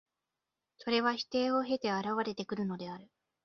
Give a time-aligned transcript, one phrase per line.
[0.79, 3.07] それは否定を経て現れてくるのである。